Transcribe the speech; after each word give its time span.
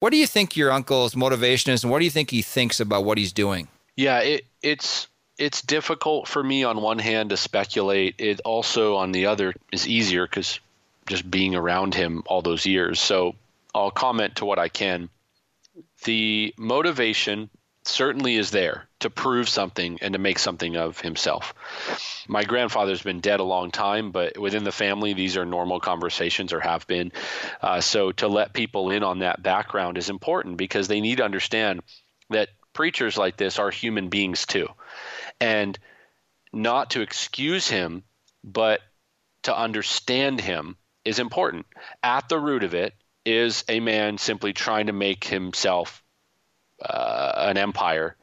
What 0.00 0.10
do 0.10 0.16
you 0.16 0.26
think 0.26 0.56
your 0.56 0.70
uncle's 0.70 1.16
motivation 1.16 1.72
is, 1.72 1.82
and 1.82 1.90
what 1.90 1.98
do 1.98 2.04
you 2.04 2.10
think 2.10 2.30
he 2.30 2.42
thinks 2.42 2.78
about 2.78 3.04
what 3.04 3.18
he's 3.18 3.32
doing? 3.32 3.68
Yeah, 3.96 4.20
it, 4.20 4.44
it's 4.62 5.08
it's 5.38 5.62
difficult 5.62 6.28
for 6.28 6.42
me 6.42 6.64
on 6.64 6.82
one 6.82 6.98
hand 6.98 7.30
to 7.30 7.36
speculate. 7.36 8.16
It 8.18 8.40
also 8.44 8.96
on 8.96 9.12
the 9.12 9.26
other 9.26 9.54
is 9.72 9.88
easier 9.88 10.26
because 10.26 10.60
just 11.06 11.28
being 11.28 11.54
around 11.54 11.94
him 11.94 12.22
all 12.26 12.42
those 12.42 12.66
years. 12.66 13.00
So 13.00 13.34
I'll 13.74 13.90
comment 13.90 14.36
to 14.36 14.44
what 14.44 14.58
I 14.58 14.68
can. 14.68 15.08
The 16.04 16.54
motivation 16.56 17.50
certainly 17.88 18.36
is 18.36 18.50
there 18.50 18.88
to 19.00 19.10
prove 19.10 19.48
something 19.48 19.98
and 20.02 20.12
to 20.12 20.18
make 20.18 20.38
something 20.38 20.76
of 20.76 21.00
himself. 21.00 21.54
My 22.28 22.44
grandfather's 22.44 23.02
been 23.02 23.20
dead 23.20 23.40
a 23.40 23.44
long 23.44 23.70
time, 23.70 24.10
but 24.10 24.36
within 24.38 24.64
the 24.64 24.72
family, 24.72 25.14
these 25.14 25.36
are 25.36 25.46
normal 25.46 25.80
conversations 25.80 26.52
or 26.52 26.60
have 26.60 26.86
been. 26.86 27.12
Uh, 27.62 27.80
so 27.80 28.12
to 28.12 28.28
let 28.28 28.52
people 28.52 28.90
in 28.90 29.02
on 29.02 29.20
that 29.20 29.42
background 29.42 29.98
is 29.98 30.10
important 30.10 30.56
because 30.56 30.88
they 30.88 31.00
need 31.00 31.16
to 31.16 31.24
understand 31.24 31.80
that 32.30 32.50
preachers 32.72 33.16
like 33.16 33.36
this 33.36 33.58
are 33.58 33.70
human 33.70 34.08
beings 34.08 34.46
too. 34.46 34.68
And 35.40 35.78
not 36.52 36.90
to 36.90 37.00
excuse 37.00 37.68
him, 37.68 38.04
but 38.44 38.80
to 39.42 39.56
understand 39.56 40.40
him 40.40 40.76
is 41.04 41.18
important. 41.18 41.66
At 42.02 42.28
the 42.28 42.38
root 42.38 42.64
of 42.64 42.74
it 42.74 42.94
is 43.24 43.64
a 43.68 43.80
man 43.80 44.18
simply 44.18 44.52
trying 44.52 44.86
to 44.86 44.92
make 44.92 45.24
himself 45.24 46.02
uh, 46.82 47.32
an 47.36 47.56
empire 47.56 48.16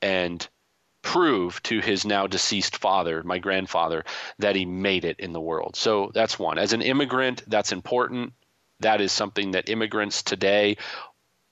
and 0.00 0.46
prove 1.02 1.62
to 1.64 1.80
his 1.80 2.04
now 2.04 2.26
deceased 2.26 2.76
father, 2.76 3.22
my 3.22 3.38
grandfather, 3.38 4.04
that 4.38 4.56
he 4.56 4.64
made 4.64 5.04
it 5.04 5.18
in 5.18 5.32
the 5.32 5.40
world. 5.40 5.76
So 5.76 6.10
that's 6.14 6.38
one. 6.38 6.58
As 6.58 6.72
an 6.72 6.82
immigrant, 6.82 7.42
that's 7.46 7.72
important. 7.72 8.32
That 8.80 9.00
is 9.00 9.12
something 9.12 9.52
that 9.52 9.68
immigrants 9.68 10.22
today 10.22 10.76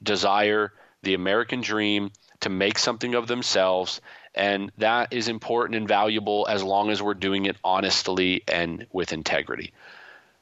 desire 0.03 0.73
the 1.03 1.15
American 1.15 1.61
dream 1.61 2.11
to 2.41 2.49
make 2.49 2.79
something 2.79 3.15
of 3.15 3.27
themselves. 3.27 4.01
And 4.35 4.71
that 4.79 5.13
is 5.13 5.29
important 5.29 5.77
and 5.77 5.89
valuable 5.89 6.47
as 6.49 6.63
long 6.63 6.91
as 6.91 7.03
we're 7.03 7.15
doing 7.15 7.47
it 7.47 7.57
honestly 7.65 8.43
and 8.47 8.87
with 8.93 9.13
integrity. 9.13 9.73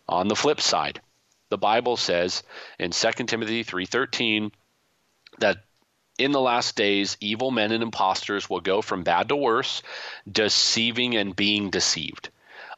On 0.08 0.28
the 0.28 0.36
flip 0.36 0.60
side, 0.60 1.00
the 1.48 1.58
Bible 1.58 1.96
says 1.96 2.42
in 2.78 2.90
2 2.90 3.26
Timothy 3.26 3.62
3:13 3.64 4.52
that 5.38 5.64
in 6.18 6.32
the 6.32 6.40
last 6.40 6.76
days, 6.76 7.16
evil 7.20 7.50
men 7.50 7.72
and 7.72 7.82
impostors 7.82 8.50
will 8.50 8.60
go 8.60 8.82
from 8.82 9.04
bad 9.04 9.28
to 9.28 9.36
worse, 9.36 9.82
deceiving 10.30 11.16
and 11.16 11.34
being 11.34 11.70
deceived. 11.70 12.28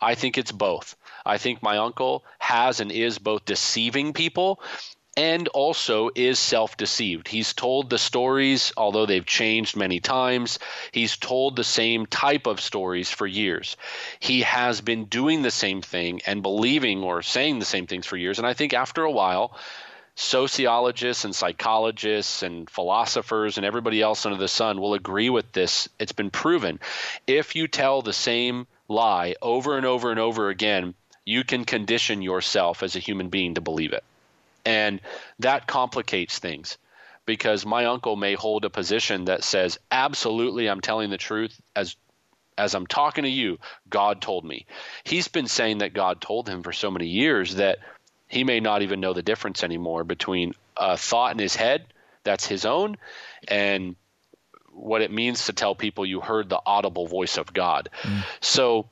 I 0.00 0.14
think 0.14 0.38
it's 0.38 0.52
both. 0.52 0.97
I 1.27 1.38
think 1.38 1.62
my 1.62 1.78
uncle 1.78 2.24
has 2.38 2.80
and 2.80 2.92
is 2.92 3.19
both 3.19 3.44
deceiving 3.44 4.12
people 4.12 4.60
and 5.16 5.48
also 5.48 6.10
is 6.14 6.38
self 6.38 6.77
deceived. 6.77 7.28
He's 7.28 7.52
told 7.52 7.91
the 7.91 7.98
stories, 7.98 8.72
although 8.77 9.06
they've 9.06 9.27
changed 9.27 9.77
many 9.77 10.00
times. 10.00 10.58
He's 10.92 11.16
told 11.16 11.56
the 11.56 11.64
same 11.64 12.06
type 12.06 12.47
of 12.47 12.60
stories 12.60 13.10
for 13.10 13.27
years. 13.27 13.77
He 14.20 14.42
has 14.42 14.80
been 14.80 15.06
doing 15.06 15.42
the 15.42 15.50
same 15.50 15.82
thing 15.82 16.22
and 16.27 16.42
believing 16.42 17.02
or 17.02 17.22
saying 17.22 17.58
the 17.58 17.64
same 17.64 17.86
things 17.86 18.06
for 18.06 18.16
years. 18.16 18.38
And 18.38 18.47
I 18.47 18.54
think 18.54 18.72
after 18.72 19.02
a 19.02 19.10
while, 19.10 19.56
sociologists 20.20 21.24
and 21.24 21.34
psychologists 21.34 22.42
and 22.42 22.68
philosophers 22.68 23.56
and 23.56 23.64
everybody 23.64 24.02
else 24.02 24.26
under 24.26 24.36
the 24.36 24.48
sun 24.48 24.78
will 24.78 24.92
agree 24.92 25.30
with 25.30 25.50
this. 25.52 25.88
It's 25.98 26.12
been 26.12 26.30
proven. 26.30 26.78
If 27.26 27.56
you 27.56 27.66
tell 27.66 28.02
the 28.02 28.12
same 28.12 28.66
lie 28.86 29.36
over 29.41 29.78
and 29.78 29.86
over 29.86 30.10
and 30.10 30.20
over 30.20 30.50
again, 30.50 30.94
you 31.24 31.42
can 31.42 31.64
condition 31.64 32.20
yourself 32.20 32.82
as 32.82 32.96
a 32.96 33.00
human 33.00 33.30
being 33.30 33.54
to 33.54 33.62
believe 33.62 33.94
it. 33.94 34.04
And 34.66 35.00
that 35.38 35.66
complicates 35.66 36.38
things 36.38 36.76
because 37.24 37.64
my 37.64 37.86
uncle 37.86 38.14
may 38.14 38.34
hold 38.34 38.66
a 38.66 38.70
position 38.70 39.24
that 39.24 39.42
says, 39.42 39.78
absolutely, 39.91 40.68
I'm 40.68 40.82
telling 40.82 41.08
the 41.08 41.18
truth 41.18 41.58
as 41.74 41.96
as 42.58 42.74
I'm 42.74 42.86
talking 42.86 43.24
to 43.24 43.30
you, 43.30 43.58
God 43.88 44.20
told 44.20 44.44
me. 44.44 44.66
He's 45.03 45.28
been 45.28 45.47
saying 45.47 45.78
that 45.78 45.94
God 45.94 46.20
told 46.20 46.47
him 46.47 46.62
for 46.62 46.72
so 46.72 46.91
many 46.91 47.06
years 47.06 47.54
that 47.54 47.78
he 48.30 48.44
may 48.44 48.60
not 48.60 48.82
even 48.82 49.00
know 49.00 49.12
the 49.12 49.22
difference 49.22 49.62
anymore 49.62 50.04
between 50.04 50.54
a 50.76 50.96
thought 50.96 51.32
in 51.32 51.38
his 51.38 51.56
head 51.56 51.84
that's 52.24 52.46
his 52.46 52.64
own 52.64 52.96
and 53.48 53.96
what 54.72 55.02
it 55.02 55.10
means 55.10 55.46
to 55.46 55.52
tell 55.52 55.74
people 55.74 56.06
you 56.06 56.20
heard 56.20 56.48
the 56.48 56.60
audible 56.64 57.06
voice 57.06 57.36
of 57.36 57.52
God. 57.52 57.91
Mm. 58.02 58.24
So 58.41 58.88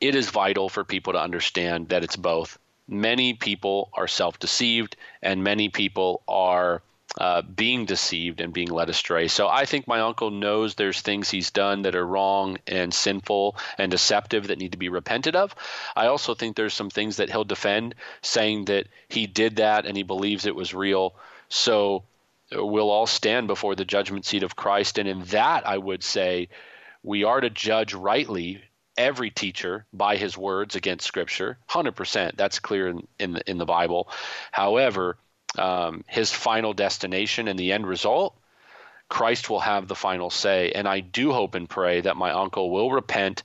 it 0.00 0.14
is 0.14 0.30
vital 0.30 0.68
for 0.68 0.84
people 0.84 1.14
to 1.14 1.20
understand 1.20 1.88
that 1.88 2.04
it's 2.04 2.16
both. 2.16 2.58
Many 2.86 3.32
people 3.32 3.88
are 3.94 4.06
self 4.06 4.38
deceived, 4.38 4.96
and 5.22 5.42
many 5.42 5.70
people 5.70 6.22
are 6.28 6.82
uh, 7.18 7.42
being 7.42 7.84
deceived 7.84 8.40
and 8.40 8.52
being 8.52 8.68
led 8.68 8.90
astray. 8.90 9.28
So 9.28 9.48
I 9.48 9.66
think 9.66 9.86
my 9.86 10.00
uncle 10.00 10.30
knows 10.30 10.74
there's 10.74 11.00
things 11.00 11.30
he's 11.30 11.50
done 11.50 11.82
that 11.82 11.94
are 11.94 12.06
wrong 12.06 12.58
and 12.66 12.92
sinful 12.92 13.56
and 13.78 13.90
deceptive 13.90 14.48
that 14.48 14.58
need 14.58 14.72
to 14.72 14.78
be 14.78 14.88
repented 14.88 15.36
of. 15.36 15.54
I 15.94 16.06
also 16.06 16.34
think 16.34 16.56
there's 16.56 16.74
some 16.74 16.90
things 16.90 17.18
that 17.18 17.30
he'll 17.30 17.44
defend, 17.44 17.94
saying 18.22 18.64
that 18.64 18.88
he 19.08 19.26
did 19.26 19.56
that 19.56 19.86
and 19.86 19.96
he 19.96 20.02
believes 20.02 20.44
it 20.44 20.56
was 20.56 20.74
real. 20.74 21.14
So 21.48 22.02
we'll 22.50 22.90
all 22.90 23.06
stand 23.06 23.46
before 23.46 23.76
the 23.76 23.84
judgment 23.84 24.26
seat 24.26 24.42
of 24.42 24.56
Christ. 24.56 24.98
And 24.98 25.08
in 25.08 25.22
that, 25.26 25.68
I 25.68 25.78
would 25.78 26.02
say 26.02 26.48
we 27.04 27.22
are 27.22 27.40
to 27.40 27.50
judge 27.50 27.94
rightly 27.94 28.62
every 28.96 29.30
teacher 29.30 29.86
by 29.92 30.16
his 30.16 30.38
words 30.38 30.76
against 30.76 31.04
scripture 31.04 31.58
100% 31.68 32.36
that's 32.36 32.60
clear 32.60 32.86
in, 32.86 33.06
in 33.18 33.32
the, 33.32 33.50
in 33.50 33.58
the 33.58 33.64
bible 33.64 34.08
however 34.52 35.16
um, 35.58 36.04
his 36.08 36.30
final 36.30 36.72
destination 36.72 37.48
and 37.48 37.58
the 37.58 37.72
end 37.72 37.86
result, 37.86 38.36
Christ 39.08 39.50
will 39.50 39.60
have 39.60 39.86
the 39.86 39.94
final 39.94 40.30
say. 40.30 40.72
And 40.72 40.88
I 40.88 41.00
do 41.00 41.32
hope 41.32 41.54
and 41.54 41.68
pray 41.68 42.00
that 42.00 42.16
my 42.16 42.30
uncle 42.30 42.70
will 42.70 42.90
repent. 42.90 43.42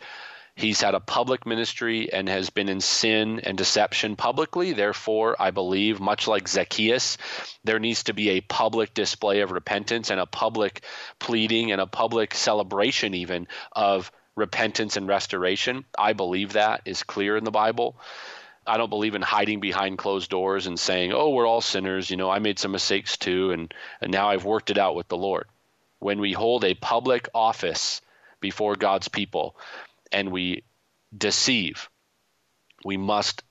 He's 0.56 0.82
had 0.82 0.94
a 0.94 1.00
public 1.00 1.46
ministry 1.46 2.12
and 2.12 2.28
has 2.28 2.50
been 2.50 2.68
in 2.68 2.82
sin 2.82 3.40
and 3.42 3.58
deception 3.58 4.16
publicly. 4.18 4.74
Therefore, 4.74 5.36
I 5.40 5.52
believe, 5.52 6.02
much 6.02 6.28
like 6.28 6.50
Zacchaeus, 6.50 7.18
there 7.64 7.80
needs 7.80 8.04
to 8.06 8.14
be 8.14 8.32
a 8.32 8.42
public 8.42 8.94
display 8.94 9.40
of 9.40 9.52
repentance 9.52 10.10
and 10.10 10.20
a 10.20 10.26
public 10.26 10.84
pleading 11.18 11.72
and 11.72 11.80
a 11.80 11.88
public 11.88 12.34
celebration, 12.34 13.14
even 13.14 13.48
of 13.72 14.12
repentance 14.36 14.98
and 14.98 15.08
restoration. 15.08 15.86
I 15.98 16.14
believe 16.14 16.54
that 16.54 16.82
is 16.86 17.04
clear 17.04 17.38
in 17.38 17.44
the 17.44 17.52
Bible. 17.52 17.96
I 18.68 18.78
don't 18.78 18.90
believe 18.90 19.16
in 19.16 19.22
hiding 19.22 19.60
behind 19.60 19.98
closed 19.98 20.30
doors 20.30 20.68
and 20.68 20.80
saying, 20.80 21.14
"Oh, 21.14 21.30
we're 21.30 21.48
all 21.48 21.62
sinners." 21.62 22.10
You 22.10 22.18
know, 22.18 22.30
I 22.30 22.40
made 22.40 22.60
some 22.60 22.72
mistakes 22.72 23.18
too, 23.18 23.52
and 23.52 23.74
and 24.02 24.12
now 24.12 24.30
I've 24.30 24.46
worked 24.46 24.70
it 24.70 24.78
out 24.78 24.96
with 24.96 25.08
the 25.08 25.18
Lord. 25.18 25.48
When 26.00 26.20
we 26.20 26.34
hold 26.34 26.64
a 26.64 26.76
public 26.76 27.30
office 27.34 28.02
before 28.40 28.76
God's 28.76 29.08
people, 29.08 29.58
and 30.12 30.32
we 30.32 30.64
deceive, 31.16 31.90
we 32.86 32.98
must 32.98 33.44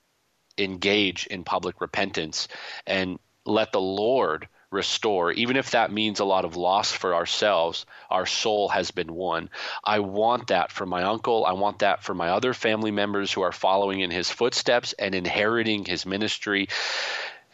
engage 0.56 1.26
in 1.26 1.44
public 1.44 1.80
repentance 1.80 2.48
and 2.86 3.18
let 3.44 3.72
the 3.72 3.80
Lord 3.80 4.48
restore, 4.70 5.32
even 5.32 5.56
if 5.56 5.70
that 5.70 5.92
means 5.92 6.20
a 6.20 6.24
lot 6.24 6.44
of 6.44 6.56
loss 6.56 6.92
for 6.92 7.14
ourselves, 7.14 7.86
our 8.10 8.26
soul 8.26 8.68
has 8.68 8.90
been 8.90 9.12
won. 9.12 9.48
I 9.82 10.00
want 10.00 10.48
that 10.48 10.72
for 10.72 10.84
my 10.86 11.04
uncle. 11.04 11.46
I 11.46 11.52
want 11.52 11.78
that 11.80 12.02
for 12.02 12.14
my 12.14 12.30
other 12.30 12.52
family 12.52 12.90
members 12.90 13.32
who 13.32 13.42
are 13.42 13.52
following 13.52 14.00
in 14.00 14.10
his 14.10 14.30
footsteps 14.30 14.92
and 14.98 15.14
inheriting 15.14 15.84
his 15.84 16.04
ministry. 16.04 16.68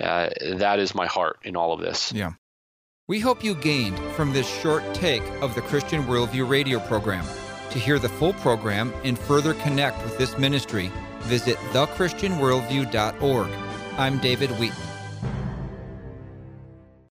Uh, 0.01 0.31
that 0.57 0.81
is 0.81 0.95
my 0.95 1.07
heart 1.07 1.39
in 1.43 1.57
all 1.57 1.73
of 1.73 1.81
this. 1.81 2.13
Yeah. 2.13 2.33
We 3.07 3.21
hope 3.21 3.45
you 3.45 3.55
gained 3.55 3.99
from 4.15 4.33
this 4.33 4.49
short 4.61 4.83
take 4.95 5.23
of 5.43 5.55
the 5.55 5.61
Christian 5.61 6.05
Worldview 6.05 6.49
radio 6.49 6.81
program. 6.81 7.25
To 7.71 7.79
hear 7.79 7.99
the 7.99 8.09
full 8.09 8.33
program 8.35 8.93
and 9.05 9.19
further 9.19 9.55
connect 9.55 10.03
with 10.03 10.17
this 10.17 10.39
ministry, 10.39 10.91
visit 11.21 11.57
thechristianworldview.org. 11.73 13.51
I'm 13.99 14.19
David 14.19 14.51
Wheaton. 14.53 14.94